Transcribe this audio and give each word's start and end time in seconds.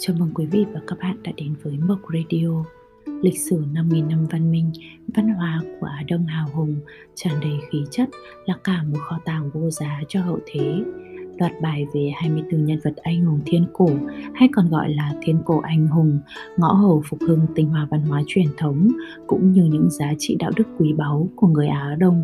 Chào 0.00 0.16
mừng 0.18 0.30
quý 0.34 0.46
vị 0.46 0.64
và 0.72 0.80
các 0.86 0.98
bạn 0.98 1.16
đã 1.22 1.32
đến 1.36 1.54
với 1.62 1.78
Mộc 1.78 1.98
Radio 2.14 2.64
Lịch 3.22 3.40
sử 3.40 3.64
5.000 3.72 4.08
năm 4.08 4.26
văn 4.30 4.50
minh, 4.52 4.70
văn 5.14 5.28
hóa 5.28 5.62
của 5.80 5.86
Á 5.86 6.02
Đông 6.08 6.26
hào 6.26 6.46
hùng 6.54 6.76
tràn 7.14 7.40
đầy 7.40 7.58
khí 7.70 7.78
chất 7.90 8.08
là 8.46 8.54
cả 8.64 8.82
một 8.82 8.98
kho 9.00 9.18
tàng 9.24 9.50
vô 9.50 9.70
giá 9.70 10.00
cho 10.08 10.22
hậu 10.22 10.38
thế 10.46 10.82
Loạt 11.38 11.52
bài 11.62 11.86
về 11.94 12.12
24 12.16 12.64
nhân 12.64 12.78
vật 12.84 12.96
anh 12.96 13.24
hùng 13.24 13.40
thiên 13.46 13.66
cổ 13.72 13.90
hay 14.34 14.48
còn 14.52 14.68
gọi 14.68 14.90
là 14.90 15.14
thiên 15.22 15.38
cổ 15.44 15.60
anh 15.60 15.86
hùng, 15.86 16.20
ngõ 16.56 16.72
hầu 16.72 17.02
phục 17.08 17.20
hưng 17.20 17.46
tinh 17.54 17.68
hoa 17.68 17.86
văn 17.90 18.00
hóa 18.00 18.22
truyền 18.26 18.46
thống 18.56 18.88
cũng 19.26 19.52
như 19.52 19.64
những 19.64 19.90
giá 19.90 20.12
trị 20.18 20.36
đạo 20.38 20.50
đức 20.56 20.64
quý 20.78 20.92
báu 20.92 21.28
của 21.36 21.46
người 21.46 21.68
Á 21.68 21.96
Đông. 21.98 22.22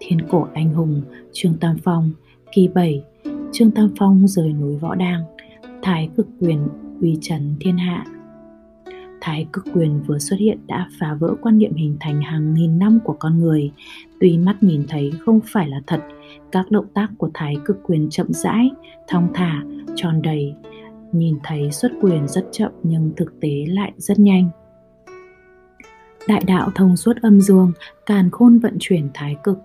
Thiên 0.00 0.18
cổ 0.28 0.46
anh 0.54 0.74
hùng 0.74 1.02
Trương 1.32 1.54
Tam 1.60 1.76
Phong, 1.84 2.10
kỳ 2.52 2.68
7, 2.68 3.02
Trương 3.52 3.70
Tam 3.70 3.90
Phong 3.98 4.28
rời 4.28 4.52
núi 4.52 4.76
Võ 4.76 4.94
Đang, 4.94 5.24
Thái 5.88 6.10
cực 6.16 6.26
quyền 6.40 6.68
uy 7.00 7.18
trần 7.20 7.56
thiên 7.60 7.76
hạ. 7.76 8.04
Thái 9.20 9.46
cực 9.52 9.64
quyền 9.74 10.02
vừa 10.06 10.18
xuất 10.18 10.36
hiện 10.38 10.58
đã 10.66 10.88
phá 11.00 11.14
vỡ 11.14 11.34
quan 11.42 11.58
niệm 11.58 11.74
hình 11.74 11.96
thành 12.00 12.22
hàng 12.22 12.54
nghìn 12.54 12.78
năm 12.78 12.98
của 13.04 13.16
con 13.18 13.38
người. 13.38 13.70
Tuy 14.20 14.38
mắt 14.38 14.62
nhìn 14.62 14.84
thấy 14.88 15.12
không 15.24 15.40
phải 15.52 15.68
là 15.68 15.80
thật, 15.86 16.00
các 16.52 16.70
động 16.70 16.86
tác 16.94 17.08
của 17.18 17.30
thái 17.34 17.56
cực 17.64 17.76
quyền 17.82 18.10
chậm 18.10 18.26
rãi, 18.30 18.70
thong 19.06 19.28
thả, 19.34 19.62
tròn 19.96 20.22
đầy. 20.22 20.54
Nhìn 21.12 21.38
thấy 21.44 21.72
xuất 21.72 21.92
quyền 22.00 22.28
rất 22.28 22.44
chậm 22.52 22.72
nhưng 22.82 23.12
thực 23.16 23.40
tế 23.40 23.64
lại 23.68 23.92
rất 23.96 24.18
nhanh. 24.18 24.48
Đại 26.28 26.44
đạo 26.46 26.70
thông 26.74 26.96
suốt 26.96 27.16
âm 27.22 27.40
dương, 27.40 27.72
càn 28.06 28.30
khôn 28.30 28.58
vận 28.58 28.76
chuyển 28.80 29.08
thái 29.14 29.36
cực. 29.44 29.58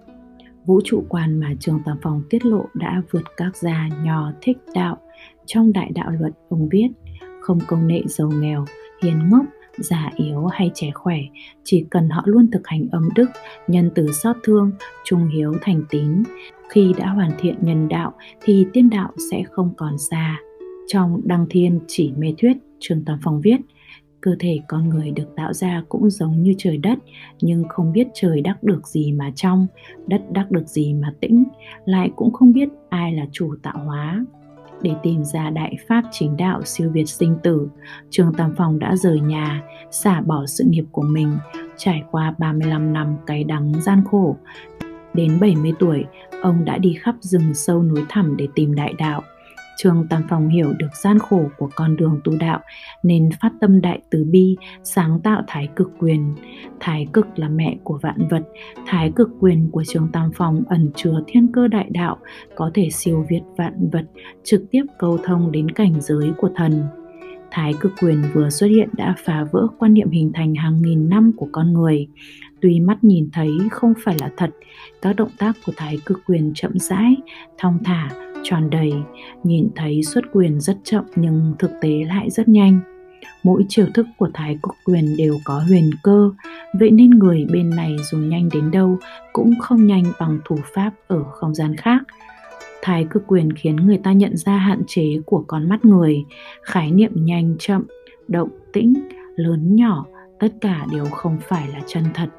Vũ 0.66 0.82
trụ 0.86 1.04
quan 1.10 1.40
mà 1.40 1.54
Trường 1.60 1.80
Tam 1.86 1.98
Phong 2.02 2.24
tiết 2.30 2.46
lộ 2.46 2.66
đã 2.74 3.02
vượt 3.12 3.24
các 3.38 3.58
gia 3.58 3.90
nho 4.04 4.32
thích 4.42 4.58
đạo, 4.74 4.98
trong 5.46 5.74
đại 5.74 5.92
đạo 5.96 6.12
luật 6.20 6.34
ông 6.50 6.70
viết, 6.72 6.88
không 7.42 7.60
công 7.68 7.88
nệ 7.88 8.02
giàu 8.06 8.32
nghèo, 8.32 8.66
hiền 9.04 9.30
ngốc, 9.30 9.46
già 9.78 10.12
yếu 10.16 10.46
hay 10.46 10.72
trẻ 10.74 10.92
khỏe, 10.94 11.18
chỉ 11.64 11.86
cần 11.90 12.10
họ 12.10 12.22
luôn 12.26 12.52
thực 12.52 12.68
hành 12.68 12.88
âm 12.92 13.10
đức, 13.16 13.30
nhân 13.68 13.92
từ 13.96 14.12
xót 14.12 14.36
thương, 14.44 14.72
trung 15.06 15.28
hiếu 15.28 15.54
thành 15.62 15.84
tín. 15.90 16.24
Khi 16.70 16.94
đã 16.98 17.10
hoàn 17.10 17.32
thiện 17.40 17.56
nhân 17.62 17.88
đạo 17.88 18.14
thì 18.42 18.66
tiên 18.74 18.90
đạo 18.90 19.12
sẽ 19.32 19.44
không 19.52 19.74
còn 19.78 19.98
xa. 19.98 20.40
Trong 20.88 21.22
đăng 21.24 21.46
thiên 21.50 21.80
chỉ 21.88 22.14
mê 22.18 22.34
thuyết 22.38 22.58
trường 22.80 23.06
tam 23.06 23.20
phong 23.24 23.42
viết, 23.42 23.58
cơ 24.22 24.36
thể 24.40 24.60
con 24.68 24.90
người 24.90 25.12
được 25.12 25.36
tạo 25.36 25.54
ra 25.54 25.84
cũng 25.90 26.10
giống 26.10 26.44
như 26.44 26.54
trời 26.58 26.78
đất, 26.78 27.00
nhưng 27.42 27.64
không 27.70 27.94
biết 27.94 28.08
trời 28.14 28.42
đắc 28.42 28.64
được 28.64 28.88
gì 28.88 29.12
mà 29.12 29.32
trong, 29.36 29.68
đất 30.08 30.22
đắc 30.32 30.52
được 30.52 30.68
gì 30.68 30.94
mà 30.94 31.14
tĩnh, 31.20 31.44
lại 31.86 32.12
cũng 32.16 32.34
không 32.34 32.54
biết 32.54 32.70
ai 32.90 33.14
là 33.14 33.26
chủ 33.32 33.56
tạo 33.64 33.78
hóa 33.86 34.26
để 34.84 34.92
tìm 35.04 35.24
ra 35.24 35.50
đại 35.50 35.76
pháp 35.88 36.02
chính 36.12 36.38
đạo 36.38 36.62
siêu 36.66 36.90
việt 36.90 37.10
sinh 37.10 37.38
tử, 37.44 37.68
Trương 38.10 38.34
Tam 38.34 38.54
Phong 38.58 38.80
đã 38.80 38.96
rời 38.96 39.20
nhà, 39.20 39.64
xả 39.92 40.22
bỏ 40.22 40.46
sự 40.46 40.64
nghiệp 40.68 40.86
của 40.92 41.02
mình, 41.02 41.38
trải 41.78 42.04
qua 42.12 42.34
35 42.38 42.94
năm 42.94 43.16
cay 43.26 43.44
đắng 43.44 43.74
gian 43.82 44.04
khổ. 44.12 44.38
Đến 45.14 45.40
70 45.42 45.72
tuổi, 45.80 46.04
ông 46.42 46.66
đã 46.66 46.78
đi 46.78 46.98
khắp 47.02 47.16
rừng 47.20 47.54
sâu 47.54 47.84
núi 47.84 48.04
thẳm 48.10 48.38
để 48.38 48.48
tìm 48.56 48.76
đại 48.76 48.94
đạo. 48.98 49.22
Trương 49.78 50.08
Tam 50.10 50.22
Phong 50.30 50.50
hiểu 50.50 50.74
được 50.78 50.96
gian 51.04 51.20
khổ 51.20 51.50
của 51.58 51.70
con 51.76 51.96
đường 51.96 52.22
tu 52.24 52.38
đạo 52.38 52.60
nên 53.04 53.30
phát 53.42 53.52
tâm 53.62 53.82
đại 53.82 54.02
từ 54.10 54.24
bi, 54.24 54.58
sáng 54.84 55.20
tạo 55.24 55.42
thái 55.48 55.70
cực 55.76 55.92
quyền. 56.00 56.36
Thái 56.80 57.08
cực 57.14 57.40
là 57.40 57.50
mẹ 57.50 57.78
của 57.84 58.00
vạn 58.02 58.28
vật, 58.30 58.44
thái 58.86 59.12
cực 59.16 59.30
quyền 59.40 59.70
của 59.72 59.84
Trương 59.84 60.08
Tam 60.14 60.32
Phong 60.36 60.64
ẩn 60.68 60.92
chứa 60.96 61.24
thiên 61.28 61.48
cơ 61.54 61.68
đại 61.68 61.90
đạo, 61.90 62.18
có 62.56 62.72
thể 62.74 62.90
siêu 62.90 63.26
việt 63.30 63.42
vạn 63.58 63.90
vật, 63.92 64.06
trực 64.44 64.64
tiếp 64.72 64.84
câu 65.00 65.18
thông 65.24 65.52
đến 65.52 65.72
cảnh 65.72 66.02
giới 66.02 66.32
của 66.38 66.50
thần. 66.56 66.84
Thái 67.52 67.74
cực 67.80 67.92
quyền 68.02 68.22
vừa 68.34 68.50
xuất 68.50 68.68
hiện 68.68 68.90
đã 68.94 69.16
phá 69.26 69.44
vỡ 69.52 69.68
quan 69.80 69.94
niệm 69.94 70.10
hình 70.10 70.32
thành 70.34 70.56
hàng 70.56 70.82
nghìn 70.82 71.10
năm 71.10 71.32
của 71.38 71.48
con 71.52 71.74
người. 71.74 72.08
Tuy 72.64 72.80
mắt 72.80 73.04
nhìn 73.04 73.30
thấy 73.34 73.52
không 73.72 73.94
phải 74.04 74.16
là 74.20 74.30
thật, 74.38 74.50
các 75.02 75.16
động 75.16 75.30
tác 75.38 75.54
của 75.66 75.72
thái 75.78 75.98
cực 76.06 76.20
quyền 76.28 76.52
chậm 76.56 76.72
rãi, 76.76 77.16
thong 77.58 77.78
thả, 77.84 78.10
tròn 78.44 78.70
đầy, 78.70 78.94
nhìn 79.44 79.70
thấy 79.76 80.04
xuất 80.04 80.24
quyền 80.32 80.60
rất 80.60 80.78
chậm 80.84 81.04
nhưng 81.16 81.56
thực 81.60 81.72
tế 81.82 82.04
lại 82.08 82.30
rất 82.30 82.48
nhanh. 82.48 82.80
Mỗi 83.44 83.66
chiều 83.70 83.86
thức 83.94 84.06
của 84.18 84.30
thái 84.34 84.58
cực 84.64 84.76
quyền 84.86 85.18
đều 85.18 85.38
có 85.44 85.60
huyền 85.60 85.90
cơ, 86.04 86.32
vậy 86.80 86.92
nên 86.92 87.10
người 87.10 87.46
bên 87.54 87.70
này 87.70 87.96
dù 88.12 88.18
nhanh 88.18 88.50
đến 88.54 88.72
đâu 88.72 88.98
cũng 89.34 89.54
không 89.60 89.88
nhanh 89.88 90.04
bằng 90.20 90.40
thủ 90.46 90.58
pháp 90.74 90.92
ở 91.08 91.24
không 91.24 91.56
gian 91.56 91.76
khác. 91.76 92.02
Thái 92.82 93.08
cực 93.10 93.24
quyền 93.28 93.54
khiến 93.54 93.76
người 93.76 93.98
ta 93.98 94.12
nhận 94.12 94.38
ra 94.38 94.58
hạn 94.58 94.82
chế 94.88 95.20
của 95.26 95.44
con 95.48 95.70
mắt 95.70 95.86
người, 95.86 96.24
khái 96.62 96.92
niệm 96.92 97.12
nhanh 97.16 97.56
chậm, 97.60 97.84
động 98.28 98.50
tĩnh, 98.74 98.94
lớn 99.36 99.76
nhỏ, 99.76 100.06
tất 100.44 100.54
cả 100.62 100.86
đều 100.92 101.06
không 101.06 101.38
phải 101.42 101.68
là 101.68 101.80
chân 101.88 102.04
thật. 102.14 102.30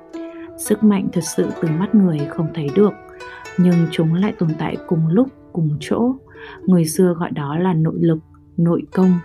Sức 0.57 0.85
mạnh 0.85 1.09
thật 1.13 1.21
sự 1.37 1.47
từ 1.63 1.69
mắt 1.69 1.95
người 1.95 2.19
không 2.29 2.47
thấy 2.55 2.67
được, 2.75 2.93
nhưng 3.59 3.75
chúng 3.91 4.15
lại 4.15 4.33
tồn 4.39 4.49
tại 4.59 4.77
cùng 4.87 5.09
lúc 5.09 5.29
cùng 5.53 5.77
chỗ. 5.81 6.13
Người 6.67 6.85
xưa 6.85 7.15
gọi 7.19 7.31
đó 7.31 7.59
là 7.59 7.75
nội 7.75 7.95
lực 8.01 8.19
nội 8.57 8.83
công. 8.93 9.19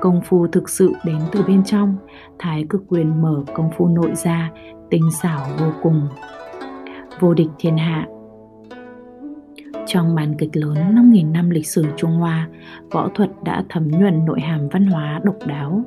Công 0.00 0.20
phu 0.24 0.46
thực 0.46 0.68
sự 0.68 0.92
đến 1.04 1.18
từ 1.32 1.42
bên 1.42 1.64
trong 1.64 1.96
thái 2.38 2.66
cực 2.68 2.82
quyền 2.88 3.22
mở 3.22 3.44
công 3.54 3.70
phu 3.76 3.88
nội 3.88 4.10
ra 4.14 4.50
tinh 4.90 5.10
xảo 5.22 5.46
vô 5.58 5.72
cùng. 5.82 6.08
Vô 7.20 7.34
địch 7.34 7.50
thiên 7.58 7.76
hạ. 7.76 8.06
Trong 9.86 10.14
màn 10.14 10.34
kịch 10.38 10.56
lớn 10.56 10.76
5.000 10.76 11.32
năm 11.32 11.50
lịch 11.50 11.66
sử 11.66 11.84
Trung 11.96 12.10
Hoa, 12.10 12.48
võ 12.90 13.08
thuật 13.14 13.30
đã 13.44 13.64
thấm 13.68 13.88
nhuần 13.88 14.24
nội 14.24 14.40
hàm 14.40 14.68
văn 14.68 14.86
hóa 14.86 15.20
độc 15.24 15.36
đáo, 15.46 15.82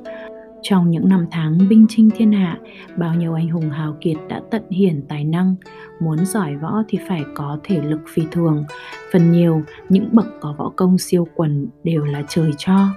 trong 0.64 0.90
những 0.90 1.10
năm 1.10 1.26
tháng 1.32 1.58
binh 1.70 1.86
chinh 1.90 2.10
thiên 2.16 2.32
hạ, 2.32 2.58
bao 2.98 3.16
nhiêu 3.16 3.34
anh 3.34 3.50
hùng 3.50 3.70
hào 3.70 3.98
kiệt 4.02 4.18
đã 4.30 4.42
tận 4.52 4.70
hiển 4.70 5.06
tài 5.10 5.24
năng, 5.24 5.56
muốn 6.02 6.26
giỏi 6.26 6.56
võ 6.56 6.84
thì 6.88 7.00
phải 7.08 7.24
có 7.36 7.60
thể 7.64 7.82
lực 7.82 8.00
phi 8.14 8.24
thường. 8.32 8.66
Phần 9.14 9.32
nhiều, 9.32 9.62
những 9.90 10.10
bậc 10.12 10.26
có 10.42 10.56
võ 10.58 10.72
công 10.76 10.98
siêu 10.98 11.28
quần 11.36 11.68
đều 11.84 12.06
là 12.06 12.24
trời 12.28 12.52
cho. 12.58 12.88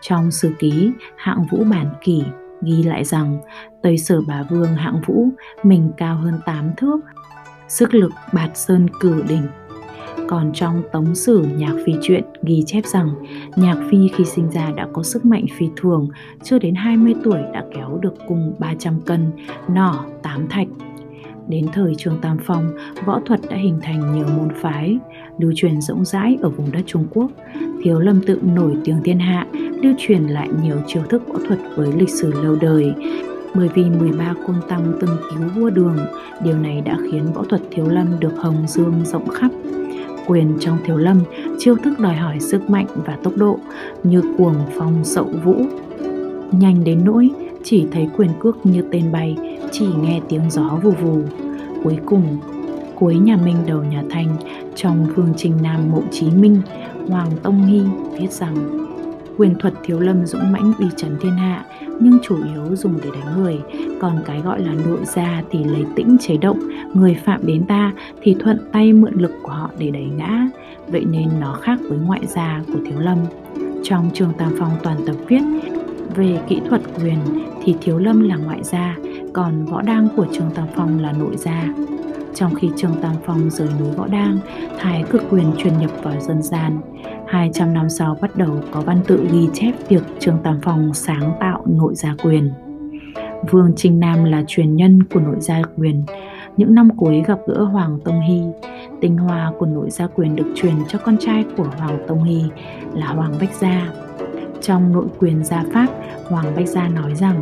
Trong 0.00 0.30
sử 0.30 0.52
ký 0.58 0.92
hạng 1.16 1.44
vũ 1.50 1.64
bản 1.70 1.86
kỷ 2.04 2.22
ghi 2.62 2.82
lại 2.82 3.04
rằng 3.04 3.38
Tây 3.82 3.98
Sở 3.98 4.20
Bá 4.20 4.42
Vương 4.42 4.74
hạng 4.74 5.00
vũ 5.06 5.28
mình 5.62 5.90
cao 5.96 6.16
hơn 6.16 6.34
8 6.46 6.70
thước, 6.76 7.00
sức 7.68 7.94
lực 7.94 8.12
bạt 8.32 8.50
sơn 8.54 8.86
cử 9.00 9.24
đỉnh 9.28 9.46
còn 10.28 10.50
trong 10.54 10.82
tống 10.92 11.14
sử 11.14 11.46
nhạc 11.56 11.74
phi 11.86 11.92
truyện 12.02 12.24
ghi 12.42 12.62
chép 12.66 12.86
rằng 12.86 13.08
nhạc 13.56 13.76
phi 13.90 14.08
khi 14.08 14.24
sinh 14.24 14.50
ra 14.50 14.70
đã 14.76 14.86
có 14.92 15.02
sức 15.02 15.24
mạnh 15.24 15.44
phi 15.58 15.66
thường, 15.76 16.08
chưa 16.42 16.58
đến 16.58 16.74
20 16.74 17.14
tuổi 17.24 17.40
đã 17.52 17.64
kéo 17.74 17.98
được 18.02 18.14
cung 18.28 18.52
300 18.58 19.00
cân, 19.00 19.30
nỏ 19.68 20.04
8 20.22 20.48
thạch. 20.48 20.68
Đến 21.48 21.66
thời 21.72 21.94
Trương 21.94 22.18
Tam 22.22 22.38
Phong, 22.44 22.70
võ 23.06 23.20
thuật 23.26 23.40
đã 23.50 23.56
hình 23.56 23.78
thành 23.82 24.14
nhiều 24.14 24.26
môn 24.36 24.48
phái, 24.60 24.98
lưu 25.38 25.52
truyền 25.56 25.80
rộng 25.80 26.04
rãi 26.04 26.38
ở 26.42 26.48
vùng 26.48 26.72
đất 26.72 26.82
Trung 26.86 27.06
Quốc. 27.10 27.30
Thiếu 27.82 27.98
Lâm 27.98 28.20
tự 28.26 28.40
nổi 28.54 28.76
tiếng 28.84 29.02
thiên 29.04 29.18
hạ, 29.18 29.46
lưu 29.82 29.94
truyền 29.98 30.22
lại 30.22 30.48
nhiều 30.62 30.76
chiêu 30.86 31.02
thức 31.08 31.22
võ 31.28 31.38
thuật 31.48 31.58
với 31.76 31.92
lịch 31.92 32.10
sử 32.10 32.42
lâu 32.42 32.56
đời. 32.60 32.94
Bởi 33.54 33.68
vì 33.74 33.84
13 33.84 34.34
côn 34.46 34.56
tăng 34.68 34.92
từng 35.00 35.16
cứu 35.30 35.48
vua 35.56 35.70
đường, 35.70 35.96
điều 36.44 36.58
này 36.58 36.80
đã 36.80 36.98
khiến 37.10 37.32
võ 37.34 37.44
thuật 37.44 37.60
Thiếu 37.70 37.88
Lâm 37.88 38.20
được 38.20 38.32
hồng 38.36 38.64
dương 38.66 38.94
rộng 39.04 39.28
khắp 39.28 39.50
quyền 40.30 40.56
trong 40.60 40.78
thiếu 40.84 40.96
lâm, 40.96 41.20
chiêu 41.58 41.76
thức 41.84 41.98
đòi 41.98 42.14
hỏi 42.14 42.40
sức 42.40 42.70
mạnh 42.70 42.86
và 43.06 43.16
tốc 43.22 43.36
độ, 43.36 43.58
như 44.02 44.22
cuồng 44.38 44.54
phong 44.78 45.04
sậu 45.04 45.28
vũ. 45.44 45.54
Nhanh 46.52 46.84
đến 46.84 47.04
nỗi, 47.04 47.30
chỉ 47.64 47.86
thấy 47.92 48.08
quyền 48.16 48.30
cước 48.40 48.66
như 48.66 48.84
tên 48.90 49.12
bay, 49.12 49.36
chỉ 49.72 49.86
nghe 50.02 50.20
tiếng 50.28 50.50
gió 50.50 50.78
vù 50.82 50.90
vù. 50.90 51.20
Cuối 51.84 51.98
cùng, 52.06 52.38
cuối 52.94 53.14
nhà 53.14 53.36
minh 53.36 53.56
đầu 53.66 53.84
nhà 53.84 54.04
thanh, 54.10 54.36
trong 54.74 55.06
phương 55.16 55.32
trình 55.36 55.54
nam 55.62 55.90
mộ 55.90 56.02
chí 56.10 56.30
minh, 56.30 56.60
hoàng 57.08 57.30
tông 57.42 57.66
hy 57.66 57.80
viết 58.18 58.32
rằng 58.32 58.56
quyền 59.40 59.54
thuật 59.58 59.74
thiếu 59.82 60.00
lâm 60.00 60.26
dũng 60.26 60.52
mãnh 60.52 60.72
uy 60.78 60.86
trấn 60.96 61.16
thiên 61.20 61.32
hạ 61.32 61.64
nhưng 62.00 62.18
chủ 62.22 62.36
yếu 62.54 62.76
dùng 62.76 62.98
để 63.02 63.10
đánh 63.14 63.42
người. 63.42 63.60
Còn 64.00 64.22
cái 64.24 64.40
gọi 64.40 64.60
là 64.60 64.72
nội 64.86 64.98
gia 65.04 65.42
thì 65.50 65.64
lấy 65.64 65.84
tĩnh 65.96 66.16
chế 66.20 66.36
động 66.36 66.58
người 66.94 67.14
phạm 67.24 67.46
đến 67.46 67.64
ta 67.68 67.92
thì 68.22 68.36
thuận 68.40 68.58
tay 68.72 68.92
mượn 68.92 69.14
lực 69.14 69.32
của 69.42 69.52
họ 69.52 69.70
để 69.78 69.90
đẩy 69.90 70.04
ngã. 70.04 70.48
Vậy 70.86 71.04
nên 71.04 71.28
nó 71.40 71.58
khác 71.62 71.78
với 71.88 71.98
ngoại 71.98 72.26
gia 72.26 72.62
của 72.66 72.78
thiếu 72.84 72.98
lâm. 72.98 73.18
Trong 73.82 74.10
trường 74.14 74.32
tam 74.38 74.52
phong 74.58 74.72
toàn 74.82 74.96
tập 75.06 75.16
viết 75.28 75.42
về 76.16 76.38
kỹ 76.48 76.60
thuật 76.68 76.80
quyền 76.96 77.18
thì 77.64 77.76
thiếu 77.80 77.98
lâm 77.98 78.28
là 78.28 78.36
ngoại 78.36 78.62
gia 78.62 78.96
còn 79.32 79.64
võ 79.64 79.82
đang 79.82 80.08
của 80.16 80.26
trường 80.32 80.50
tam 80.54 80.66
phong 80.74 80.98
là 80.98 81.12
nội 81.12 81.36
gia. 81.36 81.74
Trong 82.34 82.54
khi 82.54 82.70
Trương 82.76 82.94
Tam 83.02 83.14
Phong 83.26 83.50
rời 83.50 83.68
núi 83.80 83.90
Võ 83.96 84.06
Đang, 84.06 84.38
Thái 84.78 85.04
cực 85.10 85.22
quyền 85.30 85.52
truyền 85.58 85.78
nhập 85.78 85.90
vào 86.02 86.20
dân 86.20 86.42
gian. 86.42 86.80
200 87.30 87.74
năm 87.74 87.88
sau 87.88 88.16
bắt 88.20 88.36
đầu 88.36 88.60
có 88.70 88.80
văn 88.80 89.00
tự 89.06 89.26
ghi 89.32 89.48
chép 89.52 89.72
việc 89.88 90.02
Trương 90.18 90.38
Tam 90.42 90.58
Phong 90.62 90.94
sáng 90.94 91.32
tạo 91.40 91.62
nội 91.66 91.94
gia 91.94 92.14
quyền. 92.22 92.50
Vương 93.50 93.72
Trinh 93.76 94.00
Nam 94.00 94.24
là 94.24 94.44
truyền 94.46 94.76
nhân 94.76 95.02
của 95.02 95.20
nội 95.20 95.36
gia 95.38 95.62
quyền. 95.76 96.04
Những 96.56 96.74
năm 96.74 96.96
cuối 96.96 97.22
gặp 97.26 97.38
gỡ 97.46 97.64
Hoàng 97.64 97.98
Tông 98.04 98.20
Hy, 98.20 98.42
tinh 99.00 99.16
hoa 99.16 99.52
của 99.58 99.66
nội 99.66 99.90
gia 99.90 100.06
quyền 100.06 100.36
được 100.36 100.52
truyền 100.54 100.74
cho 100.88 100.98
con 100.98 101.16
trai 101.20 101.44
của 101.56 101.66
Hoàng 101.78 101.98
Tông 102.08 102.24
Hy 102.24 102.42
là 102.94 103.06
Hoàng 103.06 103.32
Bách 103.40 103.54
Gia. 103.54 103.92
Trong 104.60 104.92
nội 104.92 105.06
quyền 105.18 105.44
gia 105.44 105.64
Pháp, 105.72 105.86
Hoàng 106.24 106.56
Bách 106.56 106.68
Gia 106.68 106.88
nói 106.88 107.14
rằng 107.14 107.40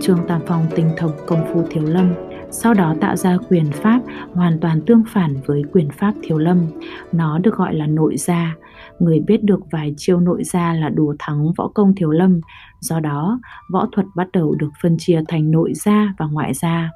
Trương 0.00 0.26
Tam 0.28 0.40
Phong 0.46 0.66
tinh 0.76 0.90
thông 0.96 1.12
công 1.26 1.44
phu 1.52 1.62
thiếu 1.70 1.84
lâm, 1.84 2.14
sau 2.52 2.74
đó 2.74 2.94
tạo 3.00 3.16
ra 3.16 3.36
quyền 3.48 3.72
pháp 3.72 4.00
hoàn 4.34 4.60
toàn 4.60 4.80
tương 4.86 5.02
phản 5.08 5.36
với 5.46 5.62
quyền 5.72 5.90
pháp 5.90 6.14
thiếu 6.22 6.38
lâm. 6.38 6.66
Nó 7.12 7.38
được 7.38 7.54
gọi 7.54 7.74
là 7.74 7.86
nội 7.86 8.16
gia. 8.16 8.56
Người 8.98 9.20
biết 9.20 9.44
được 9.44 9.60
vài 9.70 9.94
chiêu 9.96 10.20
nội 10.20 10.44
gia 10.44 10.72
là 10.72 10.88
đùa 10.88 11.14
thắng 11.18 11.52
võ 11.56 11.68
công 11.68 11.94
thiếu 11.94 12.10
lâm. 12.10 12.40
Do 12.80 13.00
đó, 13.00 13.40
võ 13.72 13.86
thuật 13.92 14.06
bắt 14.16 14.28
đầu 14.32 14.54
được 14.54 14.70
phân 14.82 14.96
chia 14.98 15.22
thành 15.28 15.50
nội 15.50 15.72
gia 15.74 16.14
và 16.18 16.26
ngoại 16.26 16.54
gia. 16.54 16.90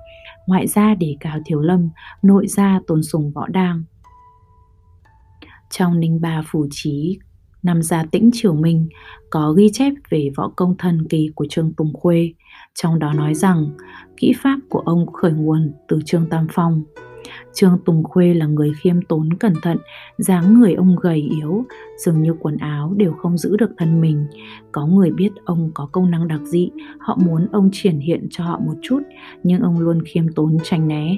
Ngoại 0.46 0.66
gia 0.66 0.94
để 0.94 1.16
cao 1.20 1.38
thiếu 1.44 1.60
lâm, 1.60 1.88
nội 2.22 2.46
gia 2.48 2.80
tôn 2.86 3.02
sùng 3.02 3.32
võ 3.34 3.46
đang. 3.46 3.82
Trong 5.70 6.00
Ninh 6.00 6.20
Ba 6.20 6.42
Phủ 6.46 6.66
Trí 6.70 7.18
nằm 7.66 7.82
Gia 7.82 8.04
Tĩnh 8.04 8.30
Triều 8.32 8.54
Minh 8.54 8.88
có 9.30 9.52
ghi 9.52 9.70
chép 9.72 9.92
về 10.10 10.30
võ 10.36 10.48
công 10.56 10.76
thần 10.78 11.06
kỳ 11.08 11.30
của 11.34 11.46
Trương 11.50 11.72
Tùng 11.72 11.92
Khuê, 11.92 12.32
trong 12.74 12.98
đó 12.98 13.12
nói 13.12 13.34
rằng 13.34 13.66
kỹ 14.16 14.32
pháp 14.42 14.58
của 14.68 14.78
ông 14.78 15.12
khởi 15.12 15.32
nguồn 15.32 15.72
từ 15.88 16.00
Trương 16.04 16.26
Tam 16.30 16.46
Phong. 16.52 16.84
Trương 17.54 17.78
Tùng 17.84 18.04
Khuê 18.04 18.34
là 18.34 18.46
người 18.46 18.72
khiêm 18.82 19.02
tốn 19.02 19.32
cẩn 19.32 19.52
thận, 19.62 19.78
dáng 20.18 20.60
người 20.60 20.74
ông 20.74 20.96
gầy 21.00 21.20
yếu, 21.20 21.64
dường 21.98 22.22
như 22.22 22.34
quần 22.40 22.56
áo 22.56 22.94
đều 22.96 23.12
không 23.12 23.38
giữ 23.38 23.56
được 23.56 23.70
thân 23.78 24.00
mình. 24.00 24.26
Có 24.72 24.86
người 24.86 25.10
biết 25.10 25.30
ông 25.44 25.70
có 25.74 25.88
công 25.92 26.10
năng 26.10 26.28
đặc 26.28 26.40
dị, 26.44 26.70
họ 26.98 27.18
muốn 27.26 27.46
ông 27.52 27.70
triển 27.72 27.98
hiện 27.98 28.26
cho 28.30 28.44
họ 28.44 28.58
một 28.58 28.74
chút, 28.82 29.02
nhưng 29.42 29.60
ông 29.60 29.78
luôn 29.78 30.02
khiêm 30.06 30.32
tốn 30.32 30.56
tránh 30.62 30.88
né. 30.88 31.16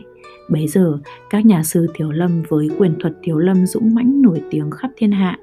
Bấy 0.51 0.69
giờ, 0.69 0.99
các 1.31 1.47
nhà 1.47 1.63
sư 1.63 1.87
Thiếu 1.95 2.11
Lâm 2.11 2.43
với 2.49 2.69
quyền 2.79 2.95
thuật 3.01 3.13
Thiếu 3.23 3.39
Lâm 3.39 3.67
dũng 3.67 3.95
mãnh 3.95 4.23
nổi 4.23 4.43
tiếng 4.51 4.71
khắp 4.71 4.91
thiên 4.97 5.13
hạ, 5.13 5.39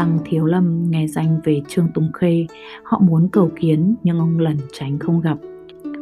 Tăng 0.00 0.18
Thiếu 0.24 0.44
Lâm 0.44 0.90
nghe 0.90 1.06
danh 1.06 1.40
về 1.44 1.62
Trương 1.68 1.88
Tùng 1.94 2.12
Khê, 2.12 2.46
họ 2.82 2.98
muốn 2.98 3.28
cầu 3.28 3.50
kiến 3.60 3.94
nhưng 4.02 4.18
ông 4.18 4.38
lần 4.38 4.56
tránh 4.72 4.98
không 4.98 5.20
gặp. 5.20 5.38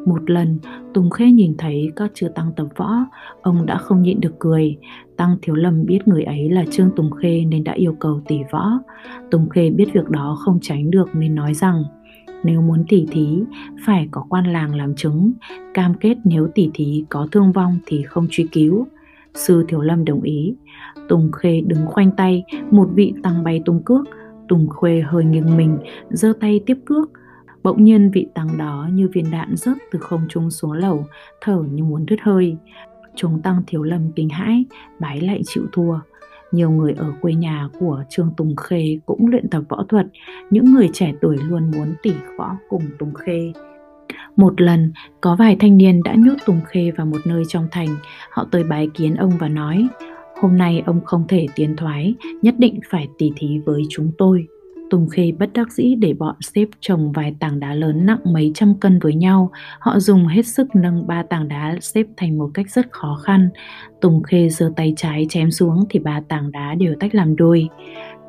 Một 0.06 0.31
lần, 0.31 0.59
Tùng 0.95 1.11
Khê 1.11 1.31
nhìn 1.31 1.55
thấy 1.59 1.93
các 1.97 2.11
chư 2.15 2.29
tăng 2.29 2.53
tập 2.56 2.67
võ, 2.77 2.91
ông 3.43 3.67
đã 3.67 3.79
không 3.79 4.03
nhịn 4.03 4.21
được 4.21 4.35
cười. 4.39 4.77
Tăng 5.17 5.37
Thiếu 5.43 5.55
Lâm 5.55 5.87
biết 5.87 6.09
người 6.09 6.23
ấy 6.23 6.50
là 6.50 6.65
Trương 6.71 6.91
Tùng 6.97 7.11
Khê 7.11 7.45
nên 7.45 7.65
đã 7.65 7.73
yêu 7.73 7.97
cầu 8.00 8.21
tỷ 8.29 8.39
võ. 8.53 8.71
Tùng 9.31 9.49
Khê 9.49 9.71
biết 9.71 9.87
việc 9.93 10.09
đó 10.09 10.37
không 10.41 10.59
tránh 10.62 10.91
được 10.91 11.09
nên 11.15 11.35
nói 11.35 11.55
rằng 11.55 11.83
nếu 12.45 12.61
muốn 12.61 12.85
tỉ 12.89 13.06
thí 13.11 13.43
phải 13.87 14.09
có 14.11 14.25
quan 14.29 14.47
làng 14.47 14.75
làm 14.75 14.95
chứng, 14.95 15.33
cam 15.75 15.95
kết 15.95 16.17
nếu 16.25 16.49
tỉ 16.55 16.71
thí 16.75 17.05
có 17.09 17.29
thương 17.33 17.53
vong 17.53 17.79
thì 17.87 18.03
không 18.03 18.27
truy 18.31 18.47
cứu. 18.53 18.87
Sư 19.38 19.64
Thiếu 19.69 19.81
Lâm 19.81 20.05
đồng 20.05 20.23
ý. 20.23 20.55
Tùng 21.08 21.32
Khê 21.32 21.61
đứng 21.61 21.87
khoanh 21.87 22.11
tay, 22.17 22.44
một 22.70 22.88
vị 22.94 23.14
tăng 23.23 23.44
bay 23.44 23.62
tung 23.64 23.82
cước. 23.82 24.06
Tùng 24.49 24.69
Khê 24.69 25.02
hơi 25.06 25.25
nghiêng 25.25 25.56
mình, 25.56 25.79
giơ 26.11 26.32
tay 26.40 26.61
tiếp 26.67 26.79
cước. 26.85 27.11
Bỗng 27.62 27.85
nhiên 27.85 28.11
vị 28.11 28.26
tăng 28.35 28.58
đó 28.58 28.88
như 28.93 29.08
viên 29.12 29.31
đạn 29.31 29.56
rớt 29.56 29.76
từ 29.90 29.99
không 29.99 30.20
trung 30.29 30.50
xuống 30.50 30.73
lầu, 30.73 31.05
thở 31.40 31.64
như 31.73 31.85
muốn 31.85 32.06
đứt 32.06 32.17
hơi. 32.23 32.56
Chúng 33.14 33.43
tăng 33.43 33.62
Thiếu 33.67 33.82
Lâm 33.82 34.12
kinh 34.12 34.29
hãi, 34.29 34.64
bái 35.00 35.20
lại 35.20 35.40
chịu 35.46 35.64
thua. 35.73 35.99
Nhiều 36.52 36.70
người 36.70 36.93
ở 36.93 37.12
quê 37.20 37.35
nhà 37.35 37.69
của 37.81 38.05
Trương 38.11 38.31
Tùng 38.37 38.56
Khê 38.56 38.99
cũng 39.06 39.26
luyện 39.26 39.50
tập 39.50 39.62
võ 39.69 39.85
thuật, 39.88 40.06
những 40.50 40.64
người 40.64 40.88
trẻ 40.93 41.12
tuổi 41.20 41.37
luôn 41.49 41.70
muốn 41.70 41.94
tỉ 42.02 42.12
võ 42.38 42.56
cùng 42.69 42.82
Tùng 42.99 43.14
Khê. 43.14 43.52
Một 44.37 44.60
lần, 44.60 44.93
có 45.20 45.37
vài 45.37 45.56
thanh 45.60 45.76
niên 45.76 46.02
đã 46.02 46.14
nhốt 46.19 46.34
Tùng 46.46 46.60
Khê 46.66 46.90
vào 46.90 47.06
một 47.06 47.20
nơi 47.26 47.43
trong 47.49 47.69
thành, 47.70 47.88
họ 48.31 48.46
tới 48.50 48.64
bái 48.64 48.88
kiến 48.94 49.14
ông 49.14 49.32
và 49.38 49.49
nói, 49.49 49.88
hôm 50.40 50.56
nay 50.56 50.82
ông 50.87 51.00
không 51.05 51.25
thể 51.28 51.46
tiến 51.55 51.76
thoái, 51.76 52.14
nhất 52.43 52.55
định 52.58 52.81
phải 52.90 53.08
tỉ 53.19 53.31
thí 53.37 53.58
với 53.66 53.82
chúng 53.90 54.12
tôi. 54.19 54.46
Tùng 54.90 55.08
Khê 55.08 55.32
bất 55.38 55.52
đắc 55.52 55.72
dĩ 55.72 55.94
để 55.94 56.14
bọn 56.14 56.37
xếp 56.40 56.69
chồng 56.81 57.12
vài 57.12 57.34
tảng 57.40 57.60
đá 57.60 57.75
lớn 57.75 58.06
nặng 58.06 58.19
mấy 58.25 58.52
trăm 58.55 58.75
cân 58.81 58.99
với 58.99 59.14
nhau. 59.14 59.50
Họ 59.81 60.00
dùng 60.00 60.26
hết 60.26 60.46
sức 60.46 60.69
nâng 60.75 61.06
ba 61.06 61.22
tảng 61.22 61.49
đá 61.49 61.76
xếp 61.81 62.06
thành 62.16 62.38
một 62.38 62.50
cách 62.54 62.70
rất 62.70 62.93
khó 62.93 63.19
khăn. 63.22 63.49
Tùng 64.00 64.22
Khê 64.22 64.49
giơ 64.49 64.72
tay 64.76 64.94
trái 64.96 65.26
chém 65.28 65.50
xuống 65.50 65.84
thì 65.90 65.99
ba 65.99 66.20
tảng 66.28 66.52
đá 66.52 66.75
đều 66.75 66.94
tách 67.00 67.14
làm 67.14 67.37
đôi. 67.37 67.69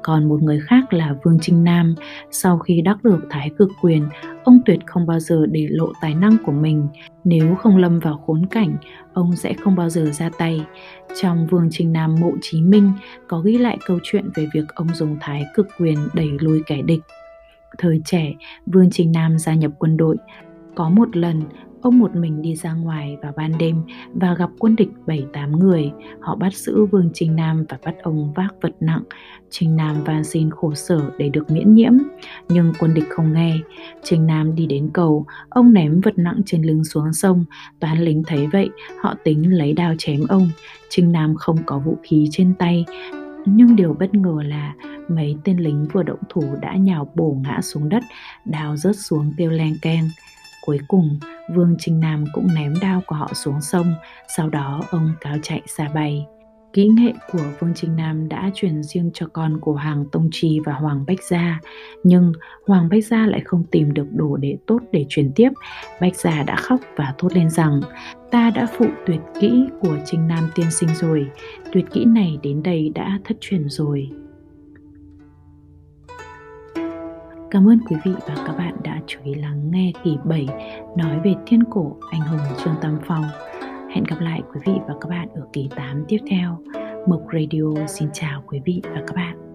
Còn 0.04 0.30
một 0.30 0.44
người 0.44 0.60
khác 0.60 0.94
là 0.94 1.16
Vương 1.24 1.38
Trinh 1.42 1.64
Nam, 1.64 1.96
sau 2.32 2.60
khi 2.60 2.82
đắc 2.82 3.04
được 3.04 3.20
thái 3.30 3.52
cực 3.58 3.70
quyền, 3.82 4.10
ông 4.44 4.60
tuyệt 4.66 4.80
không 4.86 5.06
bao 5.06 5.20
giờ 5.20 5.46
để 5.52 5.68
lộ 5.70 5.92
tài 6.02 6.16
năng 6.16 6.38
của 6.46 6.52
mình. 6.52 6.88
Nếu 7.24 7.56
không 7.56 7.78
lâm 7.78 8.00
vào 8.00 8.24
khốn 8.26 8.46
cảnh, 8.46 8.78
ông 9.14 9.36
sẽ 9.36 9.54
không 9.54 9.76
bao 9.76 9.90
giờ 9.90 10.06
ra 10.14 10.30
tay. 10.38 10.66
Trong 11.22 11.48
Vương 11.48 11.68
Trinh 11.72 11.94
Nam 11.94 12.16
Mộ 12.20 12.32
Chí 12.42 12.62
Minh 12.62 12.92
có 13.28 13.40
ghi 13.40 13.58
lại 13.58 13.78
câu 13.86 14.00
chuyện 14.04 14.30
về 14.36 14.48
việc 14.54 14.68
ông 14.76 14.88
dùng 14.94 15.18
thái 15.22 15.46
cực 15.56 15.68
quyền 15.80 15.98
đẩy 16.14 16.30
lùi 16.40 16.64
kẻ 16.66 16.82
địch. 16.82 17.02
Thời 17.78 18.02
trẻ, 18.06 18.34
Vương 18.66 18.90
Trinh 18.92 19.12
Nam 19.12 19.40
gia 19.40 19.54
nhập 19.54 19.72
quân 19.80 19.98
đội. 19.98 20.18
Có 20.76 20.90
một 20.90 21.18
lần, 21.18 21.42
Ông 21.82 22.00
một 22.00 22.16
mình 22.16 22.42
đi 22.42 22.56
ra 22.56 22.74
ngoài 22.74 23.18
vào 23.22 23.34
ban 23.36 23.58
đêm 23.58 23.76
và 24.14 24.34
gặp 24.34 24.50
quân 24.60 24.76
địch 24.76 24.90
7-8 25.06 25.58
người. 25.58 25.92
Họ 26.20 26.36
bắt 26.36 26.54
giữ 26.54 26.86
Vương 26.86 27.10
Trinh 27.14 27.36
Nam 27.36 27.66
và 27.70 27.78
bắt 27.86 27.96
ông 28.04 28.34
vác 28.34 28.56
vật 28.62 28.76
nặng. 28.80 29.04
Trinh 29.50 29.76
Nam 29.76 30.04
van 30.04 30.24
xin 30.24 30.50
khổ 30.50 30.74
sở 30.76 31.12
để 31.18 31.30
được 31.30 31.52
miễn 31.52 31.76
nhiễm, 31.76 31.94
nhưng 32.50 32.74
quân 32.80 32.94
địch 32.94 33.10
không 33.10 33.34
nghe. 33.34 33.56
Trinh 34.04 34.28
Nam 34.28 34.56
đi 34.56 34.66
đến 34.66 34.90
cầu, 34.94 35.26
ông 35.50 35.74
ném 35.74 36.02
vật 36.02 36.14
nặng 36.18 36.42
trên 36.46 36.64
lưng 36.64 36.84
xuống 36.84 37.14
sông. 37.14 37.46
Toán 37.80 38.00
lính 38.00 38.24
thấy 38.28 38.48
vậy, 38.48 38.70
họ 39.02 39.16
tính 39.24 39.58
lấy 39.58 39.74
đao 39.74 39.94
chém 39.98 40.26
ông. 40.30 40.50
Trinh 40.90 41.12
Nam 41.12 41.36
không 41.36 41.58
có 41.66 41.80
vũ 41.80 41.98
khí 42.04 42.28
trên 42.32 42.54
tay, 42.60 42.86
nhưng 43.46 43.76
điều 43.76 43.94
bất 43.94 44.16
ngờ 44.16 44.42
là 44.46 44.74
mấy 45.10 45.38
tên 45.44 45.58
lính 45.58 45.88
vừa 45.94 46.04
động 46.04 46.20
thủ 46.30 46.44
đã 46.62 46.76
nhào 46.76 47.12
bổ 47.16 47.38
ngã 47.44 47.62
xuống 47.62 47.90
đất, 47.90 48.04
đao 48.46 48.78
rớt 48.78 48.96
xuống 48.96 49.34
tiêu 49.38 49.52
len 49.52 49.74
keng. 49.82 50.10
Cuối 50.66 50.80
cùng, 50.88 51.20
Vương 51.56 51.76
Trinh 51.80 52.00
Nam 52.00 52.26
cũng 52.34 52.48
ném 52.56 52.74
đao 52.82 53.02
của 53.08 53.16
họ 53.16 53.30
xuống 53.34 53.62
sông, 53.62 53.94
sau 54.38 54.50
đó 54.50 54.82
ông 54.92 55.12
cáo 55.22 55.38
chạy 55.42 55.62
xa 55.68 55.90
bay. 55.94 56.26
Kỹ 56.74 56.88
nghệ 56.88 57.14
của 57.32 57.44
Vương 57.60 57.74
Trinh 57.76 57.96
Nam 57.96 58.30
đã 58.30 58.50
truyền 58.56 58.84
riêng 58.84 59.12
cho 59.14 59.28
con 59.34 59.60
của 59.62 59.74
Hoàng 59.74 60.06
Tông 60.12 60.30
Trì 60.32 60.60
và 60.66 60.74
Hoàng 60.74 61.06
Bách 61.08 61.24
Gia, 61.24 61.60
nhưng 62.04 62.34
Hoàng 62.68 62.90
Bách 62.90 63.06
Gia 63.06 63.26
lại 63.26 63.42
không 63.46 63.64
tìm 63.72 63.94
được 63.94 64.08
đồ 64.12 64.38
để 64.38 64.58
tốt 64.68 64.80
để 64.92 65.06
truyền 65.10 65.32
tiếp. 65.36 65.50
Bách 66.02 66.16
Gia 66.16 66.44
đã 66.44 66.56
khóc 66.56 66.80
và 66.96 67.14
thốt 67.18 67.34
lên 67.34 67.50
rằng, 67.50 67.82
ta 68.32 68.50
đã 68.50 68.68
phụ 68.78 68.86
tuyệt 69.06 69.20
kỹ 69.40 69.66
của 69.82 69.98
Trinh 70.06 70.28
Nam 70.28 70.50
tiên 70.56 70.72
sinh 70.72 70.90
rồi, 70.96 71.28
tuyệt 71.72 71.86
kỹ 71.94 72.06
này 72.06 72.38
đến 72.44 72.64
đây 72.64 72.92
đã 72.96 73.20
thất 73.24 73.38
truyền 73.42 73.70
rồi. 73.70 74.10
Cảm 77.52 77.70
ơn 77.70 77.80
quý 77.90 77.96
vị 78.06 78.12
và 78.28 78.36
các 78.48 78.58
bạn 78.58 78.76
đã 78.84 79.00
chú 79.08 79.20
ý 79.24 79.34
lắng 79.34 79.72
nghe 79.72 79.92
kỳ 80.04 80.18
7 80.24 80.48
nói 80.98 81.20
về 81.24 81.34
thiên 81.46 81.64
cổ 81.64 81.98
anh 82.12 82.22
hùng 82.22 82.40
Trương 82.64 82.76
Tam 82.82 83.00
Phong. 83.08 83.24
Hẹn 83.90 84.04
gặp 84.04 84.20
lại 84.20 84.42
quý 84.54 84.60
vị 84.66 84.74
và 84.88 84.94
các 85.02 85.10
bạn 85.10 85.28
ở 85.36 85.42
kỳ 85.54 85.70
8 85.76 86.06
tiếp 86.08 86.18
theo. 86.30 86.58
Mộc 87.08 87.22
Radio 87.34 87.86
xin 87.88 88.10
chào 88.14 88.44
quý 88.48 88.60
vị 88.66 88.82
và 88.84 89.04
các 89.08 89.16
bạn. 89.16 89.49